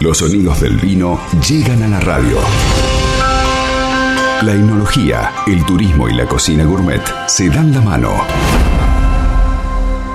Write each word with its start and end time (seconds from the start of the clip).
Los 0.00 0.18
sonidos 0.18 0.60
del 0.60 0.76
vino 0.76 1.18
llegan 1.48 1.82
a 1.82 1.88
la 1.88 2.00
radio. 2.00 2.38
La 4.42 4.52
enología, 4.52 5.32
el 5.46 5.64
turismo 5.66 6.08
y 6.08 6.14
la 6.14 6.26
cocina 6.26 6.64
gourmet 6.64 7.02
se 7.26 7.48
dan 7.50 7.72
la 7.72 7.80
mano. 7.80 8.12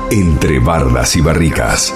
Entre 0.09 0.59
bardas 0.59 1.15
y 1.17 1.21
barricas. 1.21 1.93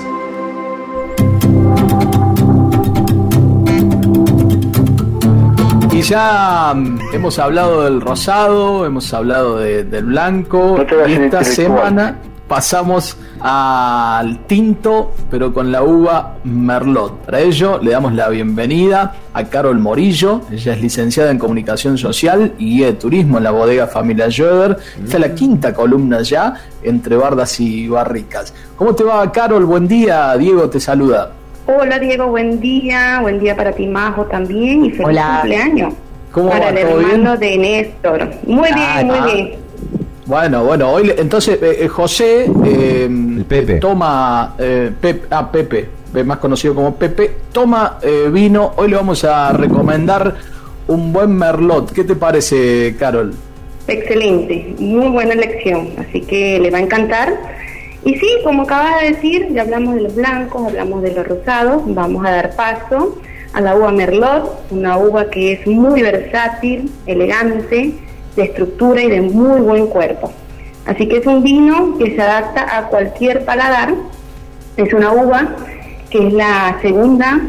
Y 5.92 6.02
ya 6.02 6.74
mm, 6.76 7.00
hemos 7.14 7.40
hablado 7.40 7.84
del 7.84 8.02
rosado, 8.02 8.86
hemos 8.86 9.14
hablado 9.14 9.58
de- 9.58 9.84
del 9.84 10.06
blanco. 10.06 10.76
No 10.78 10.86
te 10.86 11.26
esta 11.26 11.44
semana 11.44 12.18
pasamos 12.48 13.18
al 13.40 14.40
tinto, 14.48 15.12
pero 15.30 15.54
con 15.54 15.72
la 15.72 15.84
uva 15.84 16.36
Merlot. 16.44 17.26
Para 17.26 17.40
ello 17.42 17.80
le 17.82 17.92
damos 17.92 18.14
la 18.14 18.30
bienvenida 18.30 19.16
a 19.34 19.44
Carol 19.46 19.80
Morillo. 19.80 20.42
Ella 20.52 20.74
es 20.74 20.82
licenciada 20.82 21.32
en 21.32 21.38
Comunicación 21.40 21.98
Social 21.98 22.54
y 22.58 22.78
guía 22.78 22.88
de 22.88 22.94
turismo 22.94 23.38
en 23.38 23.44
la 23.44 23.52
bodega 23.52 23.88
Familia 23.88 24.30
Schroeder. 24.32 24.78
Esta 25.04 25.18
es 25.18 25.20
la 25.22 25.36
quinta 25.36 25.74
columna 25.74 26.22
ya 26.22 26.54
entre 26.84 27.16
bardas 27.18 27.60
y 27.60 27.88
barricas. 27.88 28.54
¿Cómo 28.78 28.96
te 28.96 29.04
va, 29.04 29.30
Carol? 29.32 29.66
Buen 29.66 29.88
día. 29.88 30.36
Diego 30.38 30.70
te 30.70 30.80
saluda. 30.80 31.32
Hola 31.70 32.00
Diego, 32.00 32.28
buen 32.28 32.62
día, 32.62 33.20
buen 33.22 33.40
día 33.40 33.54
para 33.54 33.74
ti 33.74 33.88
Majo 33.88 34.24
también 34.26 34.86
y 34.86 34.92
feliz 34.92 35.06
Hola. 35.08 35.40
cumpleaños. 35.42 35.94
¿Cómo 36.32 36.50
para 36.50 36.66
va? 36.66 36.70
el 36.72 36.88
¿Todo 36.88 37.00
hermano 37.02 37.38
bien? 37.38 37.40
de 37.40 37.58
Néstor. 37.58 38.30
Muy 38.46 38.70
bien, 38.74 38.88
Ah, 38.90 39.04
muy 39.04 39.18
ah. 39.20 39.26
bien. 39.26 39.67
Bueno, 40.28 40.66
bueno, 40.66 40.92
hoy 40.92 41.08
le- 41.08 41.22
entonces 41.22 41.58
eh, 41.62 41.78
eh, 41.82 41.88
José 41.88 42.52
eh, 42.66 43.10
Pepe. 43.48 43.76
toma 43.76 44.56
eh, 44.60 44.92
Pep- 45.00 45.26
ah, 45.32 45.50
Pepe, 45.50 45.88
eh, 46.14 46.24
más 46.24 46.38
conocido 46.40 46.76
como 46.76 46.96
Pepe, 46.96 47.32
toma 47.54 47.98
eh, 48.02 48.28
vino. 48.32 48.74
Hoy 48.76 48.90
le 48.90 48.98
vamos 48.98 49.24
a 49.24 49.54
recomendar 49.54 50.36
un 50.88 51.14
buen 51.14 51.32
merlot. 51.34 51.94
¿Qué 51.94 52.04
te 52.04 52.16
parece, 52.16 52.96
Carol? 53.00 53.34
Excelente, 53.88 54.76
muy 54.80 55.08
buena 55.10 55.34
elección, 55.34 55.92
así 55.98 56.20
que 56.22 56.60
le 56.60 56.72
va 56.72 56.80
a 56.80 56.82
encantar. 56.82 57.34
Y 58.04 58.16
sí, 58.16 58.28
como 58.44 58.64
acabas 58.64 59.02
de 59.02 59.12
decir, 59.14 59.48
ya 59.54 59.62
hablamos 59.62 59.96
de 59.96 60.02
los 60.02 60.16
blancos, 60.16 60.68
hablamos 60.68 61.02
de 61.04 61.14
los 61.14 61.26
rosados, 61.26 61.84
vamos 61.86 62.26
a 62.26 62.32
dar 62.32 62.56
paso 62.56 63.18
a 63.54 63.62
la 63.62 63.76
uva 63.78 63.94
Merlot, 63.94 64.66
una 64.72 64.98
uva 64.98 65.30
que 65.30 65.54
es 65.54 65.66
muy 65.68 66.02
versátil, 66.02 66.92
elegante, 67.06 67.94
de 68.38 68.44
estructura 68.44 69.02
y 69.02 69.10
de 69.10 69.22
muy 69.22 69.60
buen 69.60 69.88
cuerpo. 69.88 70.32
Así 70.86 71.08
que 71.08 71.18
es 71.18 71.28
un 71.28 71.44
vino 71.44 71.98
que 71.98 72.16
se 72.16 72.22
adapta 72.22 72.78
a 72.78 72.88
cualquier 72.88 73.44
paladar, 73.44 73.94
es 74.78 74.94
una 74.94 75.12
uva 75.12 75.50
que 76.10 76.28
es 76.28 76.34
la 76.34 76.78
segunda 76.82 77.42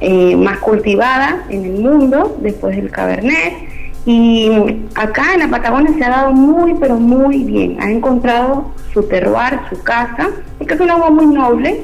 eh, 0.00 0.36
más 0.36 0.58
cultivada 0.58 1.44
en 1.48 1.64
el 1.64 1.82
mundo 1.82 2.36
después 2.40 2.76
del 2.76 2.90
Cabernet. 2.90 3.54
Y 4.06 4.50
acá 4.94 5.32
en 5.32 5.40
la 5.40 5.48
Patagonia 5.48 5.92
se 5.96 6.04
ha 6.04 6.10
dado 6.10 6.32
muy, 6.32 6.74
pero 6.74 6.96
muy 6.96 7.42
bien. 7.42 7.78
Ha 7.80 7.90
encontrado 7.90 8.70
su 8.92 9.02
terroir, 9.02 9.58
su 9.70 9.82
casa, 9.82 10.28
porque 10.58 10.74
es 10.74 10.80
una 10.80 10.96
uva 10.96 11.10
muy 11.10 11.26
noble. 11.26 11.82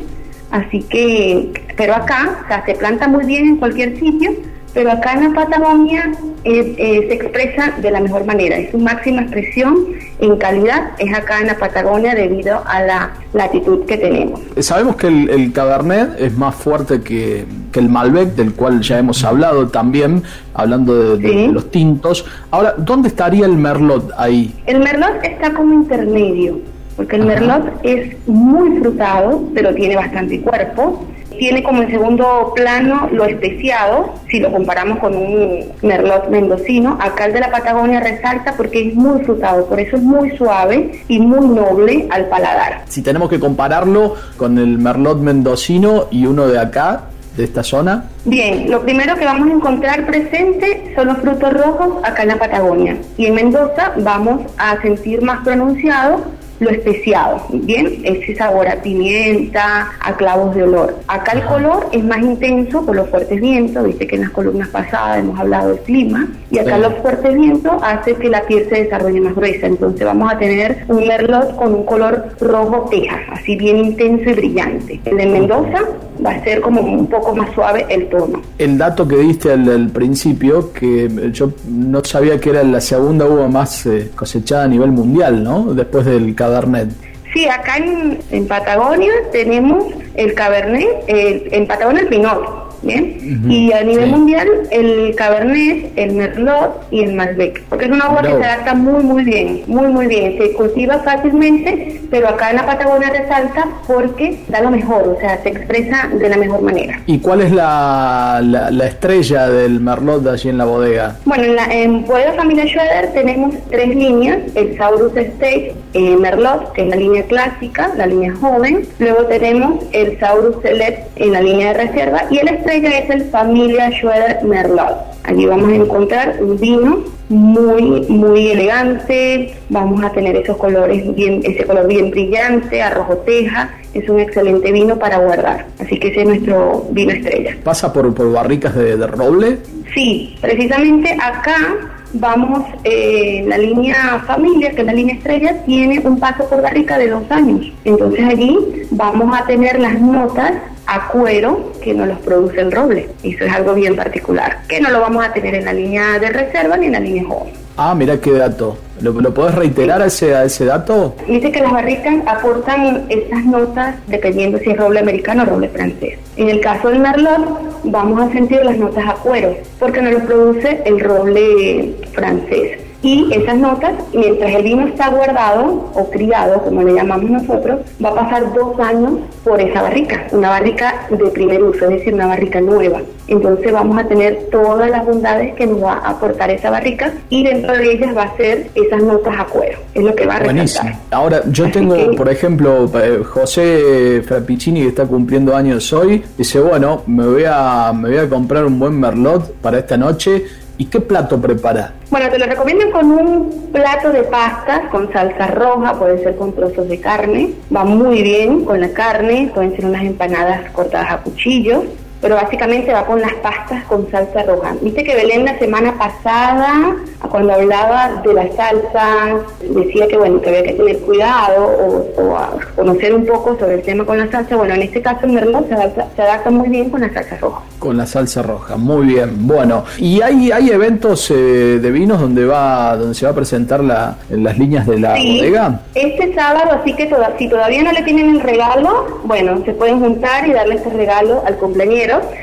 Así 0.50 0.82
que, 0.82 1.50
pero 1.76 1.94
acá, 1.94 2.40
o 2.44 2.46
sea, 2.46 2.64
se 2.66 2.74
planta 2.74 3.08
muy 3.08 3.24
bien 3.24 3.46
en 3.46 3.56
cualquier 3.56 3.98
sitio, 3.98 4.32
pero 4.74 4.92
acá 4.92 5.14
en 5.14 5.24
la 5.34 5.44
Patagonia 5.44 6.12
eh, 6.44 6.74
eh, 6.78 7.06
se 7.08 7.14
expresa 7.14 7.72
de 7.80 7.90
la 7.90 8.00
mejor 8.00 8.24
manera. 8.24 8.56
Es 8.56 8.70
su 8.70 8.78
máxima 8.78 9.22
expresión 9.22 9.76
en 10.20 10.36
calidad, 10.36 10.90
es 10.98 11.12
acá 11.14 11.40
en 11.40 11.48
la 11.48 11.56
Patagonia 11.56 12.14
debido 12.14 12.62
a 12.66 12.82
la 12.82 13.10
latitud 13.32 13.84
que 13.86 13.96
tenemos. 13.96 14.40
Eh, 14.56 14.62
Sabemos 14.62 14.96
que 14.96 15.08
el, 15.08 15.28
el 15.30 15.52
Cabernet 15.52 16.10
es 16.18 16.36
más 16.36 16.54
fuerte 16.54 17.00
que, 17.00 17.44
que 17.72 17.80
el 17.80 17.88
Malbec, 17.88 18.34
del 18.34 18.52
cual 18.54 18.80
ya 18.80 18.98
hemos 18.98 19.24
hablado 19.24 19.68
también, 19.68 20.22
hablando 20.54 21.16
de, 21.16 21.22
de- 21.22 21.28
Sí. 21.30 21.36
de 21.46 21.52
los 21.52 21.70
tintos. 21.70 22.24
Ahora, 22.50 22.74
¿dónde 22.78 23.08
estaría 23.08 23.46
el 23.46 23.56
Merlot 23.56 24.10
ahí? 24.16 24.54
El 24.66 24.80
merlot 24.80 25.22
está 25.22 25.52
como 25.52 25.74
intermedio, 25.74 26.58
porque 26.96 27.16
el 27.16 27.22
Ajá. 27.22 27.30
merlot 27.40 27.80
es 27.82 28.16
muy 28.26 28.78
frutado, 28.80 29.42
pero 29.54 29.74
tiene 29.74 29.96
bastante 29.96 30.40
cuerpo. 30.40 31.06
Tiene 31.40 31.62
como 31.62 31.80
en 31.80 31.90
segundo 31.90 32.52
plano 32.54 33.08
lo 33.10 33.24
especiado, 33.24 34.12
si 34.28 34.40
lo 34.40 34.52
comparamos 34.52 34.98
con 34.98 35.16
un 35.16 35.72
merlot 35.80 36.28
mendocino. 36.28 36.98
Acá 37.00 37.24
el 37.24 37.32
de 37.32 37.40
la 37.40 37.50
Patagonia 37.50 37.98
resalta 37.98 38.52
porque 38.58 38.88
es 38.88 38.94
muy 38.94 39.24
frutado, 39.24 39.64
por 39.64 39.80
eso 39.80 39.96
es 39.96 40.02
muy 40.02 40.36
suave 40.36 41.00
y 41.08 41.18
muy 41.18 41.48
noble 41.48 42.06
al 42.10 42.26
paladar. 42.26 42.82
Si 42.88 43.00
tenemos 43.00 43.30
que 43.30 43.40
compararlo 43.40 44.16
con 44.36 44.58
el 44.58 44.76
Merlot 44.76 45.20
mendocino 45.20 46.08
y 46.10 46.26
uno 46.26 46.46
de 46.46 46.58
acá, 46.58 47.04
de 47.38 47.44
esta 47.44 47.62
zona. 47.62 48.04
Bien, 48.26 48.70
lo 48.70 48.82
primero 48.82 49.16
que 49.16 49.24
vamos 49.24 49.48
a 49.48 49.54
encontrar 49.54 50.04
presente 50.04 50.92
son 50.94 51.08
los 51.08 51.18
frutos 51.18 51.54
rojos 51.54 52.04
acá 52.04 52.20
en 52.22 52.28
la 52.28 52.36
Patagonia. 52.36 52.98
Y 53.16 53.24
en 53.24 53.34
Mendoza 53.34 53.94
vamos 53.96 54.42
a 54.58 54.78
sentir 54.82 55.22
más 55.22 55.42
pronunciado 55.42 56.20
lo 56.60 56.70
especiado, 56.70 57.46
bien, 57.50 58.00
ese 58.04 58.36
sabor 58.36 58.68
a 58.68 58.76
pimienta, 58.82 59.90
a 60.00 60.16
clavos 60.16 60.54
de 60.54 60.62
olor. 60.62 60.96
Acá 61.08 61.32
el 61.32 61.44
color 61.44 61.88
es 61.92 62.04
más 62.04 62.20
intenso 62.20 62.84
por 62.84 62.94
los 62.94 63.08
fuertes 63.08 63.40
vientos, 63.40 63.84
viste 63.84 64.06
que 64.06 64.16
en 64.16 64.22
las 64.22 64.30
columnas 64.30 64.68
pasadas 64.68 65.18
hemos 65.18 65.38
hablado 65.40 65.70
del 65.70 65.80
clima, 65.80 66.28
y 66.50 66.58
acá 66.58 66.76
Sí. 66.76 66.82
los 66.82 66.94
fuertes 66.94 67.34
vientos 67.34 67.72
hace 67.82 68.14
que 68.14 68.28
la 68.28 68.42
piel 68.42 68.68
se 68.68 68.84
desarrolle 68.84 69.20
más 69.20 69.34
gruesa, 69.34 69.66
entonces 69.66 70.06
vamos 70.06 70.32
a 70.32 70.38
tener 70.38 70.84
un 70.88 71.06
merlot 71.06 71.56
con 71.56 71.74
un 71.74 71.84
color 71.84 72.28
rojo 72.40 72.88
teja, 72.90 73.18
así 73.32 73.56
bien 73.56 73.78
intenso 73.78 74.30
y 74.30 74.34
brillante. 74.34 75.00
El 75.04 75.16
de 75.16 75.26
Mendoza 75.26 75.80
va 76.24 76.30
a 76.32 76.44
ser 76.44 76.60
como 76.60 76.80
un 76.80 77.06
poco 77.06 77.34
más 77.34 77.52
suave 77.54 77.86
el 77.88 78.08
tono. 78.08 78.42
El 78.58 78.76
dato 78.78 79.06
que 79.08 79.16
diste 79.16 79.52
al, 79.52 79.68
al 79.68 79.88
principio, 79.88 80.72
que 80.72 81.30
yo 81.32 81.50
no 81.68 82.04
sabía 82.04 82.38
que 82.40 82.50
era 82.50 82.62
la 82.62 82.80
segunda 82.80 83.24
uva 83.26 83.48
más 83.48 83.86
eh, 83.86 84.10
cosechada 84.14 84.64
a 84.64 84.68
nivel 84.68 84.90
mundial, 84.92 85.42
¿no? 85.42 85.72
Después 85.74 86.04
del 86.06 86.34
Cabernet. 86.34 86.88
Sí, 87.32 87.46
acá 87.46 87.76
en, 87.76 88.18
en 88.32 88.46
Patagonia 88.48 89.12
tenemos 89.30 89.84
el 90.14 90.34
Cabernet, 90.34 90.88
el- 91.06 91.48
en 91.52 91.66
Patagonia 91.66 92.02
el 92.02 92.08
Pinot, 92.08 92.59
¿bien? 92.82 93.16
Ujú, 93.42 93.50
Y 93.52 93.72
a 93.72 93.82
nivel 93.82 94.04
sí. 94.06 94.10
mundial 94.10 94.48
el 94.70 95.14
Cabernet, 95.16 95.92
el 95.96 96.12
Merlot 96.14 96.86
y 96.90 97.00
el 97.02 97.14
Malbec, 97.14 97.62
porque 97.68 97.84
es 97.86 97.90
una 97.90 98.10
uva 98.10 98.22
Mirá 98.22 98.34
que 98.36 98.42
se 98.42 98.48
adapta 98.50 98.74
muy, 98.74 99.02
muy 99.02 99.24
bien, 99.24 99.62
muy, 99.66 99.88
muy 99.88 100.06
bien. 100.06 100.38
Se 100.38 100.52
cultiva 100.52 100.98
fácilmente, 101.00 102.00
pero 102.10 102.28
acá 102.28 102.50
en 102.50 102.56
la 102.56 102.66
Patagonia 102.66 103.10
resalta 103.10 103.66
porque 103.86 104.40
da 104.48 104.60
lo 104.62 104.70
mejor, 104.70 105.14
o 105.16 105.20
sea, 105.20 105.42
se 105.42 105.50
expresa 105.50 106.08
de 106.12 106.28
la 106.28 106.36
mejor 106.36 106.62
manera. 106.62 107.00
¿Y 107.06 107.18
cuál 107.18 107.40
es 107.42 107.52
la, 107.52 108.40
la, 108.42 108.70
la 108.70 108.86
estrella 108.86 109.48
del 109.48 109.80
Merlot 109.80 110.22
de 110.22 110.30
allí 110.30 110.48
en 110.48 110.58
la 110.58 110.64
bodega? 110.64 111.16
Bueno, 111.24 111.44
en, 111.44 111.56
la, 111.56 111.64
en 111.66 112.04
Bodega 112.06 112.32
Familia 112.34 112.66
Schroeder 112.66 113.12
tenemos 113.12 113.54
tres 113.70 113.88
líneas, 113.94 114.38
el 114.54 114.76
Saurus 114.76 115.16
State 115.16 115.74
eh, 115.94 116.16
Merlot, 116.16 116.72
que 116.72 116.82
es 116.82 116.88
la 116.88 116.96
línea 116.96 117.22
clásica, 117.24 117.90
la 117.96 118.06
línea 118.06 118.32
joven, 118.40 118.86
luego 118.98 119.24
tenemos 119.26 119.84
el 119.92 120.18
Saurus 120.18 120.56
Select 120.62 121.08
en 121.16 121.32
la 121.32 121.40
línea 121.40 121.72
de 121.72 121.84
reserva 121.84 122.22
y 122.30 122.38
el 122.38 122.48
estrella 122.70 122.98
es 122.98 123.10
el 123.10 123.30
Familia 123.30 123.90
Schroeder 123.90 124.44
Merlot. 124.44 124.96
Allí 125.24 125.44
vamos 125.46 125.68
a 125.68 125.74
encontrar 125.74 126.36
un 126.40 126.58
vino 126.58 126.98
muy 127.28 128.06
muy 128.08 128.48
elegante, 128.48 129.54
vamos 129.68 130.02
a 130.02 130.10
tener 130.10 130.36
esos 130.36 130.56
colores 130.56 131.14
bien 131.14 131.40
ese 131.44 131.64
color 131.64 131.86
bien 131.86 132.10
brillante, 132.10 132.82
a 132.82 132.90
rojo 132.90 133.18
teja, 133.18 133.70
es 133.94 134.08
un 134.08 134.20
excelente 134.20 134.72
vino 134.72 134.98
para 134.98 135.18
guardar. 135.18 135.66
Así 135.78 135.98
que 135.98 136.08
ese 136.08 136.22
es 136.22 136.28
nuestro 136.28 136.86
vino 136.90 137.12
estrella. 137.12 137.56
¿Pasa 137.62 137.92
por, 137.92 138.12
por 138.14 138.32
barricas 138.32 138.74
de, 138.74 138.96
de 138.96 139.06
roble? 139.06 139.58
Sí, 139.94 140.36
precisamente 140.40 141.16
acá 141.20 141.76
vamos, 142.12 142.64
eh, 142.84 143.44
la 143.46 143.58
línea 143.58 144.22
familia, 144.26 144.70
que 144.70 144.80
es 144.80 144.86
la 144.86 144.92
línea 144.92 145.14
estrella, 145.16 145.62
tiene 145.64 146.00
un 146.00 146.18
paso 146.18 146.48
por 146.48 146.62
barrica 146.62 146.98
de 146.98 147.08
dos 147.08 147.30
años. 147.30 147.72
Entonces 147.84 148.24
allí 148.24 148.58
vamos 148.90 149.36
a 149.38 149.44
tener 149.46 149.78
las 149.78 150.00
notas 150.00 150.52
a 150.90 151.06
cuero 151.06 151.72
que 151.82 151.94
nos 151.94 152.08
los 152.08 152.18
produce 152.18 152.60
el 152.60 152.72
roble. 152.72 153.08
Eso 153.22 153.44
es 153.44 153.52
algo 153.52 153.74
bien 153.74 153.94
particular, 153.94 154.62
que 154.66 154.80
no 154.80 154.90
lo 154.90 155.00
vamos 155.00 155.24
a 155.24 155.32
tener 155.32 155.54
en 155.54 155.64
la 155.64 155.72
línea 155.72 156.18
de 156.18 156.30
reserva 156.30 156.76
ni 156.76 156.86
en 156.86 156.92
la 156.92 157.00
línea 157.00 157.24
joven. 157.24 157.52
Ah, 157.76 157.94
mira 157.94 158.20
qué 158.20 158.32
dato. 158.32 158.76
¿Lo, 159.00 159.12
lo 159.12 159.32
podés 159.32 159.54
reiterar 159.54 160.02
a 160.02 160.06
ese, 160.06 160.34
a 160.34 160.44
ese 160.44 160.64
dato? 160.64 161.14
Dice 161.26 161.52
que 161.52 161.60
las 161.60 161.72
barricas 161.72 162.14
aportan 162.26 163.06
esas 163.08 163.44
notas 163.44 163.94
dependiendo 164.08 164.58
si 164.58 164.70
es 164.70 164.76
roble 164.76 165.00
americano 165.00 165.44
o 165.44 165.46
roble 165.46 165.68
francés. 165.68 166.18
En 166.36 166.50
el 166.50 166.60
caso 166.60 166.88
del 166.88 166.98
merlot 166.98 167.82
vamos 167.84 168.20
a 168.20 168.32
sentir 168.32 168.62
las 168.64 168.76
notas 168.76 169.08
a 169.08 169.14
cuero 169.14 169.56
porque 169.78 170.02
nos 170.02 170.12
lo 170.14 170.20
produce 170.26 170.82
el 170.84 170.98
roble 171.00 171.94
francés. 172.12 172.89
Y 173.02 173.32
esas 173.32 173.56
notas, 173.56 173.92
mientras 174.12 174.54
el 174.54 174.62
vino 174.62 174.86
está 174.86 175.08
guardado 175.08 175.90
o 175.94 176.10
criado, 176.10 176.60
como 176.62 176.82
le 176.82 176.92
llamamos 176.92 177.30
nosotros, 177.30 177.80
va 178.04 178.10
a 178.10 178.14
pasar 178.14 178.52
dos 178.52 178.78
años 178.78 179.12
por 179.42 179.60
esa 179.60 179.82
barrica, 179.82 180.26
una 180.32 180.50
barrica 180.50 181.06
de 181.10 181.30
primer 181.30 181.62
uso, 181.62 181.86
es 181.86 181.90
decir, 181.90 182.14
una 182.14 182.26
barrica 182.26 182.60
nueva. 182.60 183.00
Entonces 183.26 183.72
vamos 183.72 183.96
a 183.96 184.04
tener 184.04 184.48
todas 184.50 184.90
las 184.90 185.06
bondades 185.06 185.54
que 185.54 185.66
nos 185.66 185.82
va 185.82 185.94
a 185.94 186.10
aportar 186.10 186.50
esa 186.50 186.68
barrica 186.68 187.12
y 187.28 187.44
dentro 187.44 187.76
de 187.76 187.92
ellas 187.92 188.14
va 188.14 188.24
a 188.24 188.36
ser 188.36 188.70
esas 188.74 189.02
notas 189.02 189.34
a 189.38 189.44
cuero, 189.44 189.78
es 189.94 190.02
lo 190.02 190.14
que 190.14 190.26
va 190.26 190.36
a 190.36 190.40
Buenísimo. 190.40 190.90
Ahora, 191.10 191.42
yo 191.50 191.70
tengo, 191.70 191.94
por 192.16 192.28
ejemplo, 192.28 192.90
eh, 193.00 193.22
José 193.24 194.22
Frappicini 194.26 194.82
que 194.82 194.88
está 194.88 195.06
cumpliendo 195.06 195.54
años 195.54 195.92
hoy, 195.92 196.22
dice, 196.36 196.60
bueno, 196.60 197.02
me 197.06 197.26
voy 197.26 197.44
a, 197.46 197.92
me 197.94 198.10
voy 198.10 198.18
a 198.18 198.28
comprar 198.28 198.64
un 198.66 198.78
buen 198.78 198.98
merlot 198.98 199.54
para 199.54 199.78
esta 199.78 199.96
noche 199.96 200.44
¿Y 200.80 200.86
qué 200.86 200.98
plato 200.98 201.38
prepara? 201.38 201.92
Bueno, 202.08 202.30
te 202.30 202.38
lo 202.38 202.46
recomiendo 202.46 202.90
con 202.90 203.10
un 203.10 203.68
plato 203.70 204.12
de 204.12 204.22
pastas 204.22 204.88
con 204.90 205.12
salsa 205.12 205.48
roja, 205.48 205.98
puede 205.98 206.24
ser 206.24 206.36
con 206.36 206.54
trozos 206.54 206.88
de 206.88 206.98
carne, 206.98 207.52
va 207.74 207.84
muy 207.84 208.22
bien 208.22 208.64
con 208.64 208.80
la 208.80 208.88
carne, 208.94 209.50
pueden 209.54 209.76
ser 209.76 209.84
unas 209.84 210.04
empanadas 210.04 210.70
cortadas 210.70 211.12
a 211.12 211.18
cuchillo, 211.18 211.84
pero 212.20 212.36
básicamente 212.36 212.92
va 212.92 213.06
con 213.06 213.20
las 213.20 213.32
pastas 213.34 213.84
con 213.84 214.10
salsa 214.10 214.42
roja. 214.42 214.74
Viste 214.80 215.02
que 215.04 215.14
Belén 215.14 215.44
la 215.44 215.58
semana 215.58 215.96
pasada, 215.96 216.96
cuando 217.30 217.54
hablaba 217.54 218.22
de 218.22 218.34
la 218.34 218.46
salsa, 218.52 219.38
decía 219.60 220.06
que 220.08 220.16
bueno, 220.16 220.40
que 220.40 220.50
había 220.50 220.62
que 220.64 220.72
tener 220.74 220.98
cuidado 221.00 221.64
o, 221.64 222.58
conocer 222.76 223.14
un 223.14 223.26
poco 223.26 223.58
sobre 223.58 223.76
el 223.76 223.82
tema 223.82 224.04
con 224.04 224.18
la 224.18 224.30
salsa. 224.30 224.56
Bueno, 224.56 224.74
en 224.74 224.82
este 224.82 225.00
caso 225.02 225.26
merlot 225.26 225.68
se 225.68 225.74
adapta, 226.22 226.50
muy 226.50 226.68
bien 226.68 226.90
con 226.90 227.00
la 227.00 227.12
salsa 227.12 227.36
roja. 227.38 227.62
Con 227.78 227.96
la 227.96 228.06
salsa 228.06 228.42
roja, 228.42 228.76
muy 228.76 229.06
bien. 229.06 229.46
Bueno, 229.46 229.84
¿y 229.98 230.20
hay, 230.20 230.50
hay 230.52 230.70
eventos 230.70 231.30
eh, 231.30 231.34
de 231.80 231.90
vinos 231.90 232.20
donde 232.20 232.44
va 232.44 232.96
donde 232.96 233.14
se 233.14 233.24
va 233.24 233.32
a 233.32 233.34
presentar 233.34 233.82
la, 233.82 234.16
las 234.28 234.58
líneas 234.58 234.86
de 234.86 234.98
la 234.98 235.10
bodega? 235.10 235.80
Este 235.94 236.34
sábado, 236.34 236.72
así 236.80 236.94
que 236.94 237.10
si 237.38 237.48
todavía 237.48 237.82
no 237.82 237.92
le 237.92 238.02
tienen 238.02 238.30
el 238.30 238.40
regalo, 238.40 239.20
bueno, 239.24 239.62
se 239.64 239.72
pueden 239.72 240.00
juntar 240.00 240.46
y 240.46 240.52
darle 240.52 240.76
este 240.76 240.90
regalo 240.90 241.42
al 241.46 241.56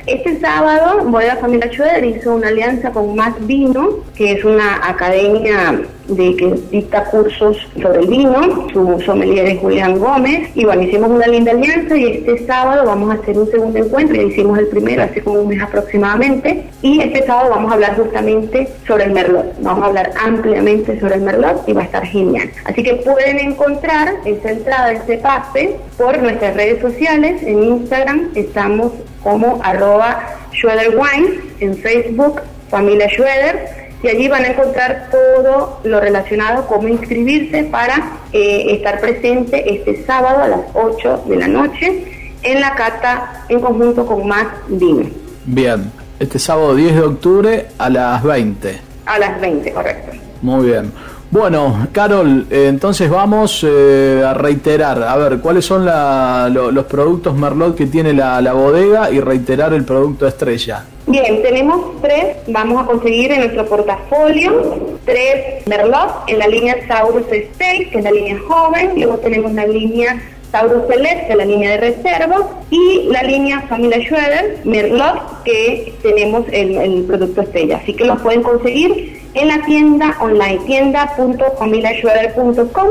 este 0.05 0.39
sábado, 0.39 1.03
Bodega 1.05 1.35
Familia 1.37 1.69
Schroeder 1.71 2.03
hizo 2.05 2.35
una 2.35 2.47
alianza 2.47 2.91
con 2.91 3.15
Más 3.15 3.33
Vino, 3.45 3.99
que 4.15 4.33
es 4.33 4.43
una 4.45 4.87
academia 4.87 5.81
de 6.07 6.35
que 6.35 6.55
dicta 6.71 7.03
cursos 7.05 7.57
sobre 7.81 7.99
el 7.99 8.07
vino, 8.07 8.67
su 8.71 9.01
sommelier 9.01 9.45
es 9.47 9.59
Julián 9.59 9.99
Gómez, 9.99 10.49
y 10.55 10.63
bueno, 10.63 10.83
hicimos 10.83 11.09
una 11.09 11.27
linda 11.27 11.51
alianza 11.51 11.97
y 11.97 12.05
este 12.05 12.45
sábado 12.45 12.85
vamos 12.85 13.11
a 13.11 13.19
hacer 13.19 13.37
un 13.37 13.49
segundo 13.51 13.77
encuentro, 13.77 14.15
ya 14.15 14.23
hicimos 14.23 14.57
el 14.57 14.67
primero 14.67 15.03
hace 15.03 15.21
como 15.21 15.41
un 15.41 15.49
mes 15.49 15.61
aproximadamente, 15.61 16.69
y 16.81 17.01
este 17.01 17.25
sábado 17.25 17.49
vamos 17.49 17.71
a 17.71 17.75
hablar 17.75 17.97
justamente 17.97 18.69
sobre 18.87 19.05
el 19.05 19.11
Merlot, 19.11 19.61
vamos 19.61 19.83
a 19.83 19.87
hablar 19.87 20.11
ampliamente 20.23 20.99
sobre 20.99 21.15
el 21.15 21.21
Merlot 21.21 21.67
y 21.67 21.73
va 21.73 21.81
a 21.81 21.85
estar 21.85 22.05
genial. 22.05 22.49
Así 22.65 22.83
que 22.83 22.95
pueden 22.95 23.39
encontrar 23.39 24.15
esa 24.23 24.51
entrada, 24.51 24.93
ese 24.93 25.17
pase, 25.17 25.75
por 25.97 26.17
nuestras 26.19 26.55
redes 26.55 26.81
sociales, 26.81 27.43
en 27.43 27.63
Instagram 27.63 28.29
estamos 28.35 28.93
como 29.27 29.59
arroba 29.61 30.23
Schroeder 30.53 30.97
Wine, 30.97 31.41
en 31.59 31.75
Facebook 31.75 32.39
Familia 32.69 33.09
Schroeder, 33.09 33.89
y 34.01 34.07
allí 34.07 34.29
van 34.29 34.45
a 34.45 34.47
encontrar 34.51 35.09
todo 35.11 35.81
lo 35.83 35.99
relacionado, 35.99 36.65
cómo 36.65 36.87
inscribirse 36.87 37.63
para 37.65 38.19
eh, 38.31 38.67
estar 38.69 39.01
presente 39.01 39.69
este 39.69 40.05
sábado 40.05 40.43
a 40.43 40.47
las 40.47 40.59
8 40.73 41.25
de 41.27 41.35
la 41.35 41.47
noche 41.49 42.29
en 42.41 42.61
la 42.61 42.73
cata 42.75 43.43
en 43.49 43.59
conjunto 43.59 44.05
con 44.05 44.25
Más 44.25 44.47
Vino. 44.69 45.09
Bien, 45.43 45.91
este 46.21 46.39
sábado 46.39 46.73
10 46.73 46.95
de 46.95 47.01
octubre 47.01 47.65
a 47.77 47.89
las 47.89 48.23
20. 48.23 48.79
A 49.07 49.19
las 49.19 49.41
20, 49.41 49.73
correcto. 49.73 50.11
Muy 50.41 50.67
bien. 50.67 50.93
Bueno, 51.29 51.87
Carol, 51.91 52.47
eh, 52.49 52.67
entonces 52.69 53.09
vamos 53.09 53.65
eh, 53.67 54.23
a 54.25 54.33
reiterar, 54.33 55.03
a 55.03 55.17
ver, 55.17 55.39
¿cuáles 55.39 55.65
son 55.65 55.85
los 55.85 56.85
productos 56.85 57.35
Merlot 57.35 57.75
que 57.75 57.85
tiene 57.85 58.13
la, 58.13 58.53
bodega 58.53 59.11
y 59.11 59.19
reiterar 59.19 59.73
el 59.73 59.83
producto 59.83 60.25
estrella? 60.25 60.85
Bien, 61.05 61.41
tenemos 61.41 62.01
tres, 62.01 62.37
vamos 62.47 62.81
a 62.81 62.85
conseguir 62.85 63.31
en 63.31 63.39
nuestro 63.39 63.65
portafolio 63.65 64.97
tres 65.05 65.65
Merlot 65.67 66.23
en 66.27 66.39
la 66.39 66.47
línea 66.47 66.75
Saurus 66.87 67.29
Estate, 67.29 67.89
que 67.91 67.97
es 67.97 68.03
la 68.03 68.11
línea 68.11 68.37
joven, 68.47 68.91
luego 68.95 69.17
tenemos 69.17 69.51
la 69.51 69.67
línea 69.67 70.21
Taurus 70.51 70.87
Celeste, 70.87 71.35
la 71.35 71.43
línea 71.43 71.71
de 71.71 71.77
reserva, 71.77 72.37
y 72.69 73.09
la 73.11 73.21
línea 73.23 73.61
Familia 73.63 73.99
Schroeder, 74.01 74.59
Merlot, 74.63 75.43
que 75.43 75.93
tenemos 76.01 76.45
el, 76.51 76.77
el 76.77 77.03
producto 77.03 77.41
estrella. 77.41 77.77
Así 77.83 77.93
que 77.93 78.05
los 78.05 78.21
pueden 78.21 78.43
conseguir 78.43 79.16
en 79.33 79.47
la 79.47 79.65
tienda 79.65 80.15
online 80.19 80.59
tienda.familiaschroeder.com. 80.65 82.87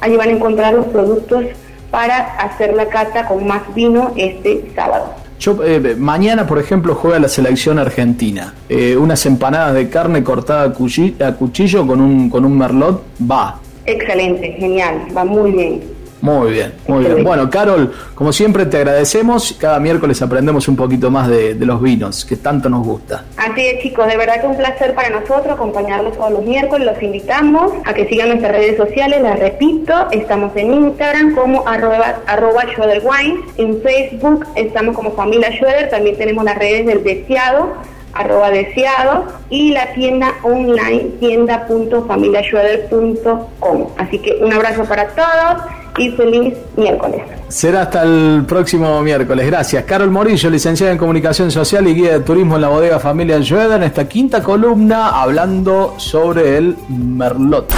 Allí 0.00 0.16
van 0.16 0.28
a 0.28 0.32
encontrar 0.32 0.74
los 0.74 0.86
productos 0.86 1.44
para 1.90 2.36
hacer 2.38 2.74
la 2.74 2.88
cata 2.88 3.26
con 3.26 3.46
más 3.46 3.62
vino 3.74 4.12
este 4.16 4.64
sábado. 4.74 5.14
Yo, 5.38 5.58
eh, 5.64 5.94
mañana, 5.96 6.46
por 6.46 6.58
ejemplo, 6.58 6.94
juega 6.94 7.18
la 7.18 7.28
selección 7.28 7.78
argentina. 7.78 8.54
Eh, 8.68 8.96
unas 8.96 9.24
empanadas 9.26 9.74
de 9.74 9.88
carne 9.88 10.24
cortada 10.24 10.64
a 10.64 10.72
cuchillo, 10.72 11.26
a 11.26 11.32
cuchillo 11.32 11.86
con 11.86 12.00
un, 12.00 12.30
con 12.30 12.44
un 12.44 12.56
merlot, 12.56 13.02
va. 13.30 13.60
Excelente, 13.84 14.56
genial, 14.58 15.06
va 15.16 15.24
muy 15.24 15.52
bien. 15.52 15.95
Muy 16.20 16.52
bien, 16.52 16.72
muy 16.88 17.04
bien. 17.04 17.24
Bueno, 17.24 17.50
Carol, 17.50 17.92
como 18.14 18.32
siempre 18.32 18.66
te 18.66 18.78
agradecemos. 18.78 19.56
Cada 19.60 19.78
miércoles 19.78 20.20
aprendemos 20.22 20.66
un 20.68 20.76
poquito 20.76 21.10
más 21.10 21.28
de, 21.28 21.54
los 21.66 21.82
vinos, 21.82 22.24
que 22.24 22.36
tanto 22.36 22.68
nos 22.68 22.86
gusta. 22.86 23.24
Así 23.36 23.66
es, 23.66 23.82
chicos, 23.82 24.06
de 24.06 24.16
verdad 24.16 24.34
que 24.34 24.40
es 24.40 24.46
un 24.46 24.56
placer 24.56 24.94
para 24.94 25.10
nosotros 25.10 25.48
acompañarlos 25.48 26.16
todos 26.16 26.30
los 26.30 26.44
miércoles. 26.44 26.86
Los 26.86 27.02
invitamos 27.02 27.72
a 27.84 27.92
que 27.92 28.08
sigan 28.08 28.28
nuestras 28.28 28.52
redes 28.52 28.76
sociales. 28.76 29.22
Les 29.22 29.38
repito, 29.38 29.92
estamos 30.10 30.52
en 30.56 30.72
Instagram 30.72 31.34
como 31.34 31.66
arroba, 31.66 32.20
arroba 32.26 32.64
Wine. 32.64 33.40
En 33.58 33.82
Facebook 33.82 34.46
estamos 34.54 34.96
como 34.96 35.12
Familia 35.12 35.52
Schroeder. 35.52 35.90
También 35.90 36.16
tenemos 36.16 36.44
las 36.44 36.56
redes 36.56 36.86
del 36.86 37.04
deseado 37.04 37.74
arroba 38.16 38.50
deseado 38.50 39.26
y 39.50 39.72
la 39.72 39.92
tienda 39.92 40.32
online 40.42 41.10
tienda.familiaschroeder.com. 41.20 43.86
Así 43.98 44.18
que 44.18 44.32
un 44.42 44.54
abrazo 44.54 44.84
para 44.84 45.08
todos 45.08 45.62
y 45.98 46.10
feliz 46.10 46.54
miércoles. 46.76 47.22
Será 47.48 47.82
hasta 47.82 48.02
el 48.02 48.44
próximo 48.46 49.00
miércoles. 49.02 49.46
Gracias. 49.46 49.84
Carol 49.84 50.10
Morillo, 50.10 50.50
licenciada 50.50 50.92
en 50.92 50.98
Comunicación 50.98 51.50
Social 51.50 51.86
y 51.88 51.94
guía 51.94 52.12
de 52.14 52.20
turismo 52.20 52.56
en 52.56 52.62
la 52.62 52.68
bodega 52.68 52.98
Familia 52.98 53.40
Schroeder, 53.42 53.76
en 53.76 53.84
esta 53.84 54.08
quinta 54.08 54.42
columna 54.42 55.08
hablando 55.20 55.94
sobre 55.98 56.56
el 56.58 56.76
Merlot. 56.88 57.72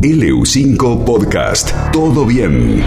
LU5 0.00 1.04
Podcast. 1.04 1.72
Todo 1.92 2.24
bien. 2.24 2.82